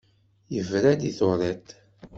[0.53, 1.69] Yebra-d i turiḍt.